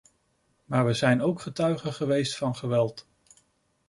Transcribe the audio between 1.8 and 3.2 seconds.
geweest van geweld.